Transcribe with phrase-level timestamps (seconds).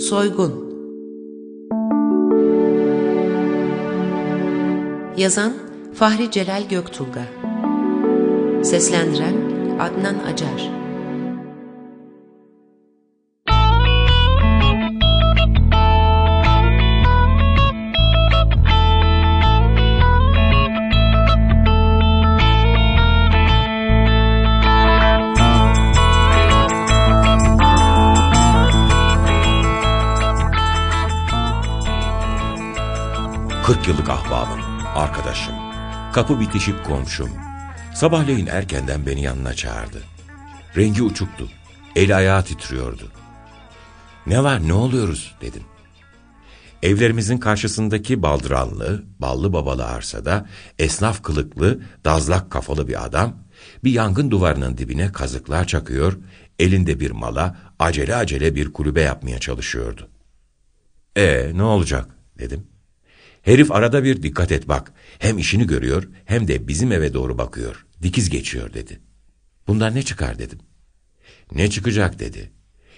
[0.00, 0.52] Soygun.
[5.16, 5.52] Yazan
[5.94, 7.24] Fahri Celal Göktulga.
[8.64, 9.34] Seslendiren
[9.80, 10.79] Adnan Acar
[33.70, 34.60] Kırk yıllık ahbabım,
[34.94, 35.54] arkadaşım,
[36.12, 37.30] kapı bitişik komşum.
[37.94, 40.02] Sabahleyin erkenden beni yanına çağırdı.
[40.76, 41.48] Rengi uçuktu,
[41.96, 43.12] el ayağı titriyordu.
[44.26, 45.62] Ne var ne oluyoruz dedim.
[46.82, 50.46] Evlerimizin karşısındaki baldıranlı, ballı babalı arsada
[50.78, 53.36] esnaf kılıklı, dazlak kafalı bir adam
[53.84, 56.18] bir yangın duvarının dibine kazıklar çakıyor,
[56.58, 60.08] elinde bir mala acele acele bir kulübe yapmaya çalışıyordu.
[61.16, 62.69] E ne olacak dedim.
[63.42, 64.92] Herif arada bir dikkat et bak.
[65.18, 67.86] Hem işini görüyor hem de bizim eve doğru bakıyor.
[68.02, 69.00] Dikiz geçiyor dedi.
[69.66, 70.58] Bundan ne çıkar dedim.
[71.52, 72.50] Ne çıkacak dedi.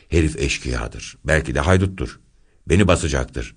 [0.09, 1.19] Herif eşkıyadır.
[1.25, 2.21] Belki de hayduttur.
[2.69, 3.57] Beni basacaktır.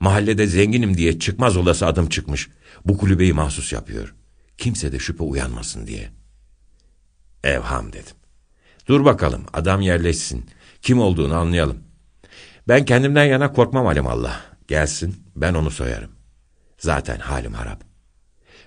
[0.00, 2.48] Mahallede zenginim diye çıkmaz olası adım çıkmış.
[2.84, 4.14] Bu kulübeyi mahsus yapıyor.
[4.58, 6.10] Kimse de şüphe uyanmasın diye.
[7.44, 8.16] Evham dedim.
[8.88, 10.46] Dur bakalım adam yerleşsin.
[10.82, 11.78] Kim olduğunu anlayalım.
[12.68, 14.40] Ben kendimden yana korkmam alimallah.
[14.68, 16.15] Gelsin ben onu soyarım.
[16.78, 17.84] Zaten halim harap.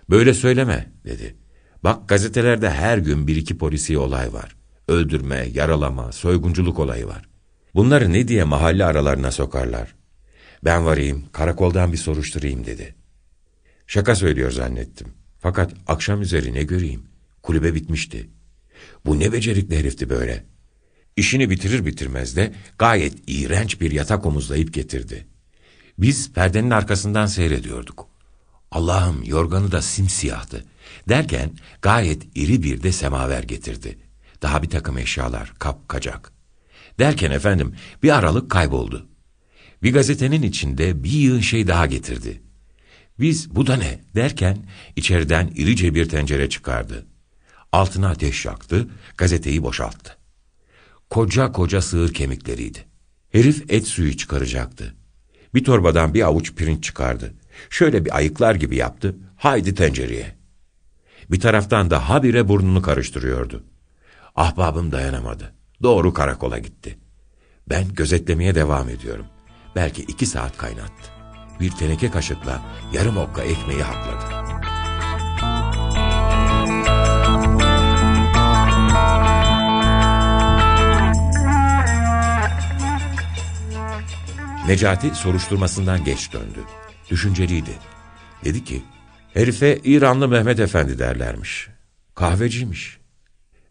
[0.09, 1.35] Böyle söyleme dedi.
[1.83, 4.55] Bak gazetelerde her gün bir iki polisi olay var.
[4.88, 7.30] Öldürme, yaralama, soygunculuk olayı var.
[7.75, 9.95] Bunları ne diye mahalle aralarına sokarlar.
[10.63, 12.95] Ben varayım, karakoldan bir soruşturayım dedi.
[13.87, 15.07] Şaka söylüyor zannettim.
[15.39, 17.03] Fakat akşam üzeri ne göreyim?
[17.43, 18.30] Kulübe bitmişti.
[19.05, 20.45] Bu ne becerikli herifti böyle.
[21.15, 25.27] İşini bitirir bitirmez de gayet iğrenç bir yatak omuzlayıp getirdi.
[26.00, 28.08] Biz perdenin arkasından seyrediyorduk.
[28.72, 30.65] Allah'ım yorganı da simsiyahtı.
[31.10, 31.52] Derken
[31.82, 33.99] gayet iri bir de semaver getirdi.
[34.42, 36.32] Daha bir takım eşyalar, kap, kacak.
[36.99, 39.08] Derken efendim bir aralık kayboldu.
[39.83, 42.42] Bir gazetenin içinde bir yığın şey daha getirdi.
[43.20, 44.58] Biz bu da ne derken
[44.95, 47.05] içeriden irice bir tencere çıkardı.
[47.71, 50.17] Altına ateş yaktı, gazeteyi boşalttı.
[51.10, 52.86] Koca koca sığır kemikleriydi.
[53.31, 54.95] Herif et suyu çıkaracaktı.
[55.54, 57.33] Bir torbadan bir avuç pirinç çıkardı.
[57.70, 59.15] Şöyle bir ayıklar gibi yaptı.
[59.37, 60.36] Haydi tencereye.
[61.32, 63.64] Bir taraftan da habire burnunu karıştırıyordu.
[64.36, 65.54] Ahbabım dayanamadı.
[65.83, 66.98] Doğru karakola gitti.
[67.70, 69.26] Ben gözetlemeye devam ediyorum.
[69.76, 71.11] Belki iki saat kaynattı.
[71.60, 72.61] Bir teneke kaşıkla
[72.93, 74.39] yarım okka ekmeği hakladı.
[84.69, 86.59] Necati soruşturmasından geç döndü.
[87.09, 87.71] Düşünceliydi.
[88.43, 88.83] Dedi ki,
[89.33, 91.67] herife İranlı Mehmet Efendi derlermiş.
[92.15, 92.97] Kahveciymiş.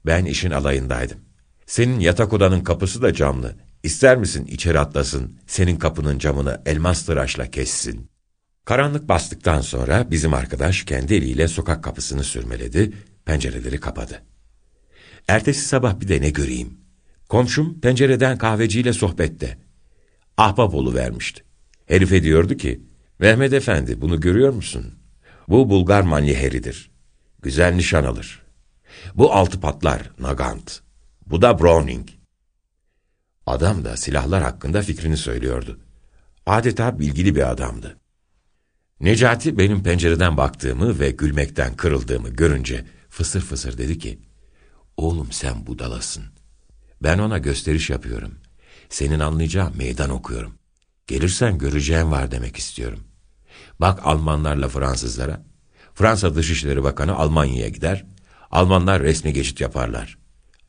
[0.06, 1.18] Ben işin alayındaydım.
[1.66, 3.56] Senin yatak odanın kapısı da camlı.
[3.82, 8.10] İster misin içeri atlasın, senin kapının camını elmas tıraşla kessin.
[8.64, 12.92] Karanlık bastıktan sonra bizim arkadaş kendi eliyle sokak kapısını sürmeledi,
[13.24, 14.22] pencereleri kapadı.
[15.28, 16.80] Ertesi sabah bir de ne göreyim.
[17.28, 19.67] Komşum pencereden kahveciyle sohbette.
[20.38, 21.44] Ahbap vermişti.
[21.86, 22.82] Herife diyordu ki,
[23.18, 24.94] Mehmet Efendi bunu görüyor musun?
[25.48, 26.90] Bu Bulgar manyeheridir.
[27.42, 28.42] Güzel nişan alır.
[29.14, 30.80] Bu altı patlar, Nagant.
[31.26, 32.08] Bu da Browning.
[33.46, 35.80] Adam da silahlar hakkında fikrini söylüyordu.
[36.46, 37.98] Adeta bilgili bir adamdı.
[39.00, 44.18] Necati benim pencereden baktığımı ve gülmekten kırıldığımı görünce fısır fısır dedi ki,
[44.96, 46.24] Oğlum sen budalasın.
[47.02, 48.34] Ben ona gösteriş yapıyorum.
[48.90, 50.54] Senin anlayacağın meydan okuyorum.
[51.06, 53.00] Gelirsen göreceğin var demek istiyorum.
[53.80, 55.42] Bak Almanlarla Fransızlara.
[55.94, 58.06] Fransa Dışişleri Bakanı Almanya'ya gider.
[58.50, 60.18] Almanlar resmi geçit yaparlar.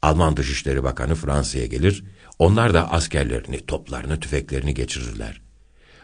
[0.02, 2.04] Alman Dışişleri Bakanı Fransa'ya gelir.
[2.40, 5.42] Onlar da askerlerini, toplarını, tüfeklerini geçirirler.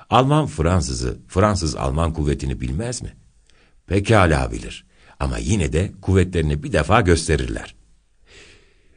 [0.10, 3.14] Alman Fransızı, Fransız Alman kuvvetini bilmez mi?
[3.88, 4.86] Pekala bilir.
[5.20, 7.76] Ama yine de kuvvetlerini bir defa gösterirler.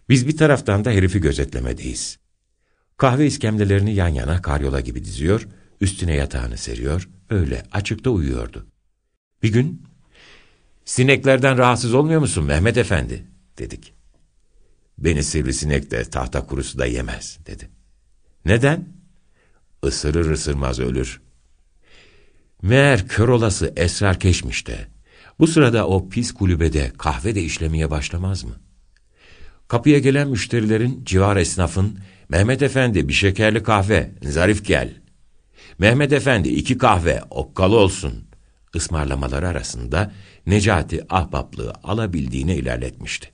[0.09, 2.19] Biz bir taraftan da herifi gözetlemedeyiz.
[2.99, 5.49] Kahve iskemlelerini yan yana karyola gibi diziyor,
[5.81, 8.67] üstüne yatağını seriyor, öyle açıkta uyuyordu.
[9.43, 9.83] Bir gün,
[10.85, 13.25] sineklerden rahatsız olmuyor musun Mehmet Efendi,
[13.59, 13.95] dedik.
[14.99, 17.69] Beni sivrisinek de tahta kurusu da yemez, dedi.
[18.45, 18.89] Neden?
[19.87, 21.21] Isırır ısırmaz ölür.
[22.63, 24.87] Meğer kör olası esrar keşmiş de,
[25.39, 28.55] bu sırada o pis kulübede kahve de işlemeye başlamaz mı?
[29.69, 31.99] Kapıya gelen müşterilerin, civar esnafın,
[32.29, 34.95] Mehmet Efendi bir şekerli kahve, zarif gel.
[35.79, 38.29] Mehmet Efendi iki kahve, okkalı olsun.
[38.75, 40.13] Ismarlamaları arasında
[40.47, 43.31] Necati ahbaplığı alabildiğine ilerletmişti.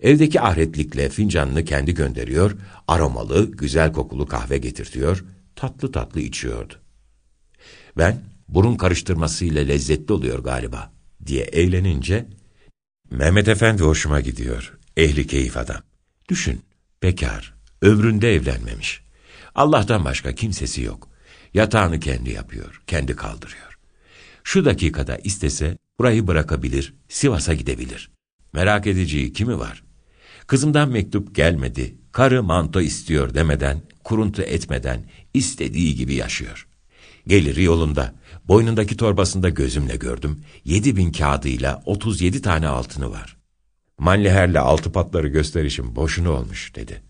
[0.00, 2.56] Evdeki ahretlikle fincanını kendi gönderiyor,
[2.88, 5.24] aromalı, güzel kokulu kahve getirtiyor,
[5.56, 6.74] tatlı tatlı içiyordu.
[7.98, 10.92] Ben, burun karıştırmasıyla lezzetli oluyor galiba,
[11.26, 12.26] diye eğlenince,
[13.10, 15.80] Mehmet Efendi hoşuma gidiyor, ehli keyif adam.
[16.28, 16.62] Düşün,
[17.02, 19.02] bekar, ömründe evlenmemiş.
[19.54, 21.08] Allah'tan başka kimsesi yok.
[21.54, 23.78] Yatağını kendi yapıyor, kendi kaldırıyor.
[24.44, 28.10] Şu dakikada istese burayı bırakabilir, Sivas'a gidebilir.
[28.52, 29.82] Merak edeceği kimi var?
[30.46, 36.66] Kızımdan mektup gelmedi, karı manto istiyor demeden, kuruntu etmeden istediği gibi yaşıyor.
[37.26, 38.14] Geliri yolunda,
[38.48, 43.36] boynundaki torbasında gözümle gördüm, yedi bin kağıdıyla otuz yedi tane altını var.
[43.98, 47.02] Manliher'le altı patları gösterişim boşuna olmuş dedi.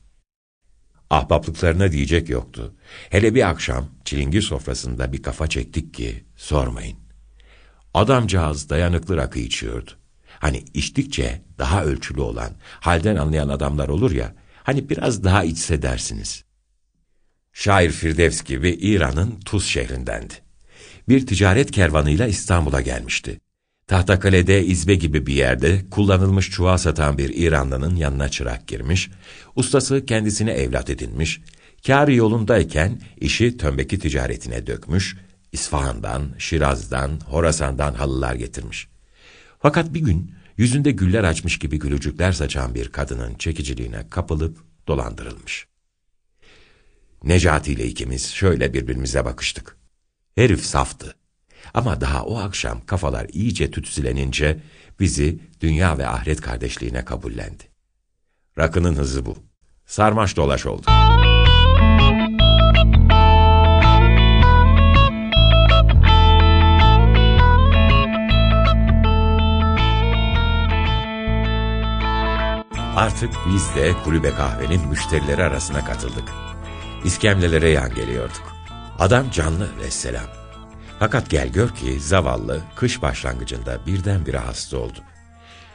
[1.11, 2.75] Ahbaplıklarına diyecek yoktu.
[3.11, 6.99] Hele bir akşam çilingir sofrasında bir kafa çektik ki sormayın.
[7.95, 9.91] Adamcağız dayanıklı rakı içiyordu.
[10.39, 16.45] Hani içtikçe daha ölçülü olan, halden anlayan adamlar olur ya, hani biraz daha içse dersiniz.
[17.53, 20.35] Şair Firdevs gibi İran'ın Tuz şehrindendi.
[21.09, 23.41] Bir ticaret kervanıyla İstanbul'a gelmişti.
[23.91, 29.11] Tahtakale'de izbe gibi bir yerde kullanılmış çuval satan bir İranlının yanına çırak girmiş,
[29.57, 31.41] ustası kendisine evlat edinmiş,
[31.87, 35.17] kârı yolundayken işi tömbeki ticaretine dökmüş,
[35.53, 38.89] İsfahan'dan, Şiraz'dan, Horasan'dan halılar getirmiş.
[39.59, 44.59] Fakat bir gün yüzünde güller açmış gibi gülücükler saçan bir kadının çekiciliğine kapılıp
[44.89, 45.67] dolandırılmış.
[47.25, 49.77] Necati ile ikimiz şöyle birbirimize bakıştık.
[50.35, 51.20] Herif saftı.
[51.75, 54.61] Ama daha o akşam kafalar iyice tütsülenince
[55.01, 57.65] bizi dünya ve ahiret kardeşliğine kabullendi.
[58.59, 59.37] Rakının hızı bu.
[59.87, 60.87] Sarmaş dolaş oldu.
[72.97, 76.29] Artık biz de kulübe kahvenin müşterileri arasına katıldık.
[77.05, 78.57] İskemlelere yan geliyorduk.
[78.99, 80.40] Adam canlı vesselam.
[81.01, 84.99] Fakat gel gör ki zavallı kış başlangıcında birdenbire hasta oldu.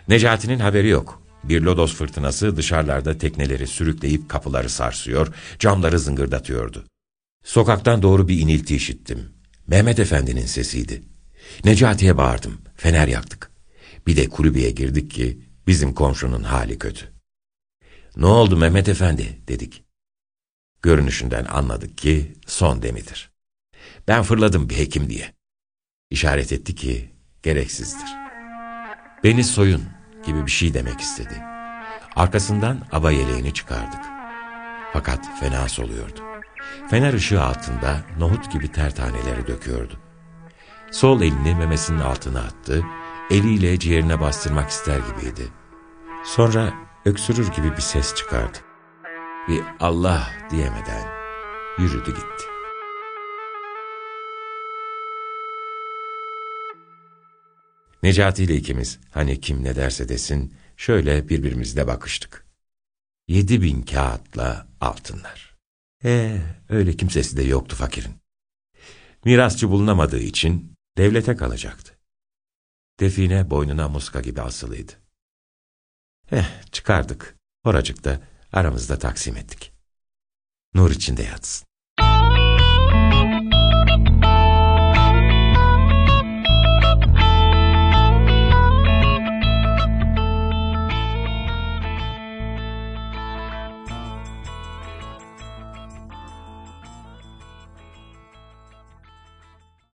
[0.07, 1.21] Necati'nin haberi yok.
[1.43, 6.85] Bir lodos fırtınası dışarılarda tekneleri sürükleyip kapıları sarsıyor, camları zıngırdatıyordu.
[7.43, 9.33] Sokaktan doğru bir inilti işittim.
[9.67, 11.03] Mehmet Efendi'nin sesiydi.
[11.63, 13.51] Necati'ye bağırdım, fener yaktık.
[14.07, 17.05] Bir de kulübeye girdik ki bizim komşunun hali kötü.
[18.17, 19.83] Ne oldu Mehmet Efendi dedik.
[20.81, 23.34] Görünüşünden anladık ki son demidir.
[24.07, 25.33] Ben fırladım bir hekim diye.
[26.09, 27.11] İşaret etti ki
[27.43, 28.09] gereksizdir.
[29.23, 29.83] Beni soyun
[30.25, 31.41] gibi bir şey demek istedi.
[32.15, 34.01] Arkasından aba yeleğini çıkardık.
[34.93, 36.19] Fakat fena soluyordu.
[36.89, 39.99] Fener ışığı altında nohut gibi ter taneleri döküyordu.
[40.91, 42.83] Sol elini memesinin altına attı,
[43.29, 45.47] eliyle ciğerine bastırmak ister gibiydi.
[46.23, 46.73] Sonra
[47.05, 48.57] öksürür gibi bir ses çıkardı.
[49.47, 51.07] Bir Allah diyemeden
[51.77, 52.54] yürüdü gitti.
[58.05, 62.45] Necati ile ikimiz hani kim ne derse desin şöyle birbirimizle bakıştık.
[63.27, 65.57] Yedi bin kağıtla altınlar.
[66.03, 68.15] Ee, öyle kimsesi de yoktu fakirin.
[69.25, 71.99] Mirasçı bulunamadığı için devlete kalacaktı.
[72.99, 74.91] Define boynuna muska gibi asılıydı.
[76.31, 77.35] Eh çıkardık.
[77.63, 79.73] Oracıkta aramızda taksim ettik.
[80.73, 81.67] Nur içinde yatsın.